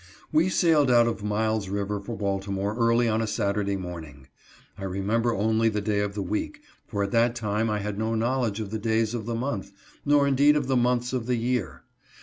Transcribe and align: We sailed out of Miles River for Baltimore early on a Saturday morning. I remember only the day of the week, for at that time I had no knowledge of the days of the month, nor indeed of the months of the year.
We 0.31 0.49
sailed 0.49 0.89
out 0.89 1.05
of 1.05 1.23
Miles 1.23 1.69
River 1.69 1.99
for 1.99 2.17
Baltimore 2.17 2.75
early 2.75 3.07
on 3.07 3.21
a 3.21 3.27
Saturday 3.27 3.75
morning. 3.75 4.29
I 4.75 4.83
remember 4.85 5.31
only 5.31 5.69
the 5.69 5.79
day 5.79 5.99
of 5.99 6.15
the 6.15 6.23
week, 6.23 6.63
for 6.87 7.03
at 7.03 7.11
that 7.11 7.35
time 7.35 7.69
I 7.69 7.77
had 7.81 7.99
no 7.99 8.15
knowledge 8.15 8.59
of 8.59 8.71
the 8.71 8.79
days 8.79 9.13
of 9.13 9.27
the 9.27 9.35
month, 9.35 9.71
nor 10.03 10.27
indeed 10.27 10.55
of 10.55 10.65
the 10.65 10.75
months 10.75 11.13
of 11.13 11.27
the 11.27 11.35
year. 11.37 11.83